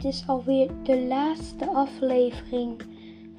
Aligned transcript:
dit 0.00 0.12
is 0.12 0.24
alweer 0.26 0.70
de 0.82 1.06
laatste 1.06 1.68
aflevering 1.68 2.82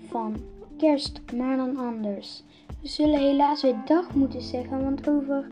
van 0.07 0.35
Kerst, 0.77 1.21
maar 1.35 1.57
dan 1.57 1.77
anders. 1.77 2.43
We 2.81 2.87
zullen 2.87 3.19
helaas 3.19 3.61
weer 3.61 3.75
dag 3.85 4.13
moeten 4.15 4.41
zeggen, 4.41 4.83
want 4.83 5.09
over 5.09 5.47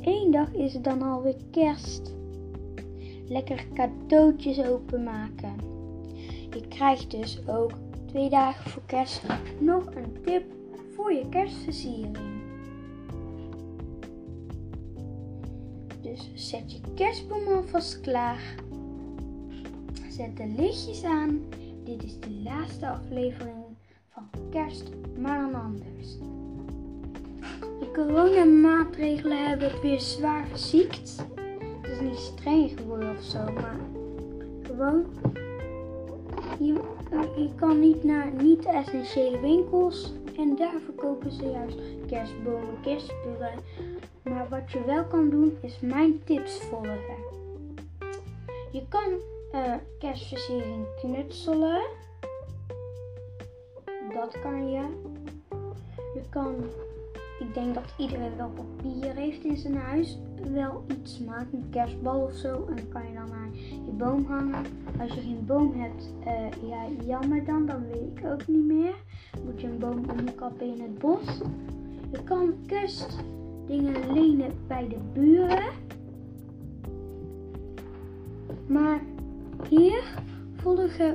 één 0.00 0.30
dag 0.30 0.54
is 0.54 0.72
het 0.72 0.84
dan 0.84 1.02
alweer 1.02 1.36
kerst. 1.50 2.14
Lekker 3.28 3.66
cadeautjes 3.74 4.64
openmaken. 4.64 5.54
Je 6.50 6.68
krijgt 6.68 7.10
dus 7.10 7.40
ook 7.48 7.72
twee 8.06 8.30
dagen 8.30 8.70
voor 8.70 8.82
kerst 8.86 9.22
nog 9.58 9.86
een 9.94 10.22
tip 10.24 10.44
voor 10.94 11.12
je 11.12 11.28
kerstversiering. 11.28 12.18
Dus 16.00 16.30
zet 16.34 16.72
je 16.72 16.80
kerstboom 16.94 17.46
alvast 17.46 18.00
klaar. 18.00 18.54
Zet 20.20 20.36
de 20.36 20.46
lichtjes 20.46 21.04
aan. 21.04 21.44
Dit 21.84 22.02
is 22.02 22.20
de 22.20 22.30
laatste 22.30 22.88
aflevering 22.88 23.64
van 24.08 24.28
Kerst, 24.50 24.90
maar 25.18 25.40
dan 25.40 25.54
anders. 25.54 26.18
De 27.60 27.90
coronamaatregelen 27.92 29.48
hebben 29.48 29.70
het 29.70 29.80
weer 29.80 30.00
zwaar 30.00 30.46
verziekt. 30.46 31.24
Het 31.80 31.90
is 31.90 32.00
niet 32.00 32.18
streng 32.18 32.70
geworden 32.76 33.16
of 33.16 33.22
zo, 33.22 33.52
maar 33.52 33.80
gewoon. 34.62 35.04
Je, 36.58 36.80
je 37.36 37.50
kan 37.56 37.80
niet 37.80 38.04
naar 38.04 38.32
niet-essentiële 38.42 39.40
winkels 39.40 40.12
en 40.36 40.56
daar 40.56 40.80
verkopen 40.84 41.32
ze 41.32 41.50
juist 41.50 41.78
kerstbomen, 42.06 42.80
kerstspullen. 42.82 43.54
Maar 44.22 44.48
wat 44.48 44.72
je 44.72 44.84
wel 44.84 45.04
kan 45.04 45.30
doen 45.30 45.58
is 45.60 45.80
mijn 45.80 46.24
tips 46.24 46.58
volgen. 46.58 47.28
Je 48.72 48.82
kan 48.88 49.38
uh, 49.54 49.74
kerstversiering 49.98 50.86
knutselen. 50.96 51.82
Dat 54.14 54.40
kan 54.40 54.70
je. 54.70 54.82
Je 56.14 56.22
kan, 56.28 56.54
ik 57.38 57.54
denk 57.54 57.74
dat 57.74 57.94
iedereen 57.98 58.36
wel 58.36 58.50
papier 58.50 59.14
heeft 59.14 59.44
in 59.44 59.56
zijn 59.56 59.76
huis. 59.76 60.18
Wel 60.52 60.84
iets 60.88 61.18
maken, 61.18 61.58
een 61.58 61.70
kerstbal 61.70 62.20
of 62.20 62.32
zo. 62.32 62.66
En 62.76 62.88
kan 62.88 63.06
je 63.08 63.14
dan 63.14 63.32
aan 63.32 63.54
je 63.86 63.92
boom 63.92 64.24
hangen. 64.24 64.64
Als 65.00 65.14
je 65.14 65.20
geen 65.20 65.46
boom 65.46 65.72
hebt, 65.80 66.12
uh, 66.26 66.68
ja, 66.68 67.04
jammer 67.06 67.44
dan, 67.44 67.66
dan 67.66 67.86
weet 67.86 68.18
ik 68.18 68.24
ook 68.24 68.46
niet 68.46 68.64
meer. 68.64 68.94
Moet 69.44 69.60
je 69.60 69.66
een 69.66 69.78
boom 69.78 70.04
omkappen 70.10 70.66
in 70.66 70.80
het 70.82 70.98
bos. 70.98 71.40
Je 72.10 72.22
kan 72.24 72.54
kerstdingen 72.66 74.12
lenen 74.12 74.52
bij 74.66 74.88
de 74.88 74.98
buren. 75.12 75.72
Maar 78.66 79.00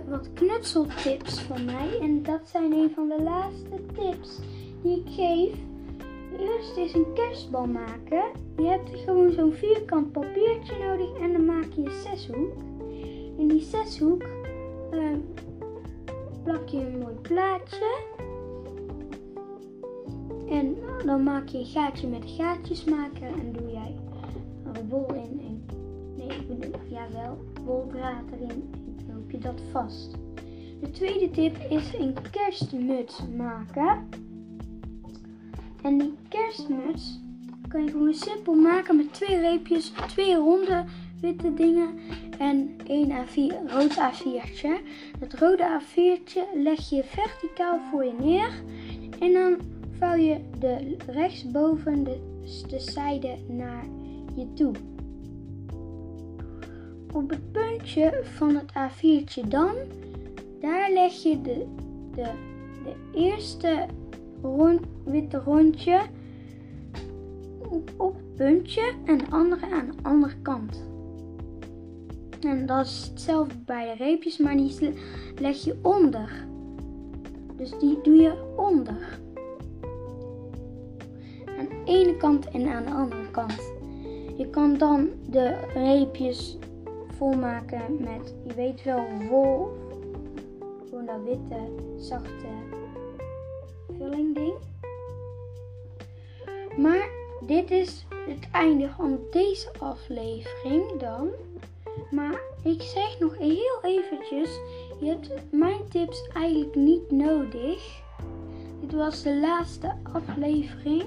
wat 0.07 0.33
knutseltips 0.33 1.41
van 1.41 1.65
mij. 1.65 1.99
En 2.01 2.23
dat 2.23 2.41
zijn 2.43 2.71
een 2.71 2.91
van 2.95 3.07
de 3.07 3.21
laatste 3.23 3.85
tips 3.93 4.39
die 4.81 4.99
ik 4.99 5.07
geef. 5.07 5.53
Eerst 6.39 6.77
is 6.77 6.93
een 6.93 7.13
kerstbal 7.13 7.65
maken. 7.65 8.23
Je 8.57 8.63
hebt 8.63 8.89
gewoon 8.89 9.31
zo'n 9.31 9.53
vierkant 9.53 10.11
papiertje 10.11 10.73
nodig 10.83 11.19
en 11.19 11.31
dan 11.31 11.45
maak 11.45 11.67
je 11.75 11.81
een 11.81 11.91
zeshoek. 11.91 12.53
In 13.37 13.47
die 13.47 13.61
zeshoek 13.61 14.23
uh, 14.91 15.01
plak 16.43 16.67
je 16.67 16.77
een 16.77 16.99
mooi 16.99 17.15
plaatje. 17.21 17.97
En 20.49 20.77
dan 21.05 21.23
maak 21.23 21.47
je 21.47 21.57
een 21.57 21.65
gaatje 21.65 22.07
met 22.07 22.23
gaatjes 22.25 22.83
maken 22.83 23.27
en 23.27 23.51
doe 23.51 23.71
jij 23.71 23.95
een 24.73 24.89
wol 24.89 25.13
in. 25.13 25.54
Bedoel, 26.47 26.79
jawel, 26.89 27.37
woldraad 27.65 28.31
erin 28.31 28.73
en 29.07 29.25
je 29.27 29.37
dat 29.37 29.61
vast. 29.71 30.15
De 30.81 30.91
tweede 30.91 31.31
tip 31.31 31.57
is 31.69 31.93
een 31.93 32.15
kerstmuts 32.31 33.21
maken. 33.35 34.09
En 35.81 35.97
die 35.97 36.13
kerstmuts 36.27 37.19
kan 37.67 37.83
je 37.83 37.91
gewoon 37.91 38.13
simpel 38.13 38.53
maken 38.53 38.95
met 38.95 39.13
twee 39.13 39.39
reepjes, 39.39 39.91
twee 40.07 40.35
ronde 40.35 40.83
witte 41.21 41.53
dingen 41.53 41.89
en 42.39 42.75
één 42.87 43.09
A4, 43.09 43.71
rood 43.71 43.97
A4'tje. 43.99 44.69
Dat 45.19 45.33
rode 45.33 45.81
A4'tje 45.81 46.41
leg 46.53 46.89
je 46.89 47.03
verticaal 47.03 47.79
voor 47.91 48.05
je 48.05 48.13
neer 48.19 48.63
en 49.19 49.33
dan 49.33 49.57
vouw 49.99 50.15
je 50.15 50.39
de 50.59 50.97
rechtsboven 51.07 52.03
de, 52.03 52.19
de 52.67 52.79
zijde 52.79 53.37
naar 53.47 53.85
je 54.35 54.53
toe. 54.53 54.73
Op 57.15 57.29
het 57.29 57.51
puntje 57.51 58.19
van 58.23 58.55
het 58.55 58.71
A4'tje 58.71 59.47
dan, 59.47 59.75
daar 60.59 60.91
leg 60.91 61.13
je 61.13 61.41
de, 61.41 61.65
de, 62.11 62.29
de 62.83 62.95
eerste 63.13 63.85
rond, 64.41 64.81
witte 65.03 65.37
rondje 65.37 66.01
op, 67.69 67.91
op 67.97 68.15
het 68.15 68.35
puntje 68.35 68.93
en 69.05 69.17
de 69.17 69.25
andere 69.29 69.71
aan 69.71 69.85
de 69.85 69.93
andere 70.01 70.35
kant. 70.41 70.83
En 72.41 72.65
dat 72.65 72.85
is 72.85 73.07
hetzelfde 73.09 73.55
bij 73.65 73.85
de 73.85 74.03
reepjes, 74.03 74.37
maar 74.37 74.57
die 74.57 74.93
leg 75.39 75.63
je 75.63 75.79
onder. 75.81 76.45
Dus 77.55 77.79
die 77.79 78.01
doe 78.01 78.15
je 78.15 78.53
onder. 78.57 79.19
Aan 81.59 81.67
de 81.69 81.81
ene 81.85 82.17
kant 82.17 82.49
en 82.49 82.67
aan 82.67 82.83
de 82.83 82.91
andere 82.91 83.31
kant. 83.31 83.73
Je 84.37 84.47
kan 84.49 84.77
dan 84.77 85.09
de 85.29 85.57
reepjes 85.73 86.57
volmaken 87.17 87.97
met, 87.99 88.33
je 88.43 88.53
weet 88.53 88.83
wel, 88.83 89.05
wol. 89.29 89.71
Gewoon 90.89 91.05
dat 91.05 91.23
witte, 91.23 91.59
zachte 91.97 92.47
vulling 93.97 94.35
ding. 94.35 94.53
Maar 96.77 97.09
dit 97.45 97.71
is 97.71 98.05
het 98.25 98.47
einde 98.51 98.89
van 98.97 99.19
deze 99.31 99.69
aflevering 99.79 100.99
dan. 100.99 101.29
Maar 102.11 102.41
ik 102.63 102.81
zeg 102.81 103.19
nog 103.19 103.37
heel 103.37 103.79
eventjes, 103.81 104.59
je 104.99 105.05
hebt 105.05 105.31
mijn 105.51 105.87
tips 105.89 106.27
eigenlijk 106.33 106.75
niet 106.75 107.11
nodig. 107.11 108.01
Dit 108.81 108.93
was 108.93 109.23
de 109.23 109.39
laatste 109.39 109.95
aflevering. 110.13 111.03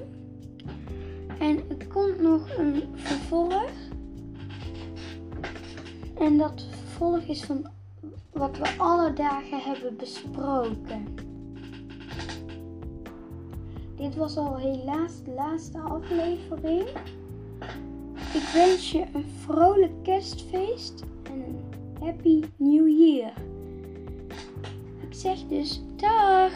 En 1.38 1.56
er 1.68 1.86
komt 1.86 2.20
nog 2.20 2.56
een 2.56 2.82
vervolg. 2.94 3.57
En 6.28 6.38
dat 6.38 6.64
vervolg 6.70 7.22
is 7.22 7.44
van 7.44 7.66
wat 8.32 8.58
we 8.58 8.74
alle 8.78 9.12
dagen 9.12 9.60
hebben 9.60 9.96
besproken. 9.96 11.14
Dit 13.96 14.16
was 14.16 14.36
al 14.36 14.56
helaas 14.56 15.22
de 15.24 15.30
laatste 15.30 15.78
aflevering. 15.78 16.88
Ik 18.34 18.50
wens 18.52 18.90
je 18.90 19.04
een 19.12 19.26
vrolijk 19.46 20.02
kerstfeest 20.02 21.04
en 21.22 21.32
een 21.32 21.60
happy 22.00 22.44
new 22.56 22.88
year. 22.88 23.32
Ik 25.00 25.14
zeg 25.14 25.46
dus 25.46 25.82
dag! 25.96 26.52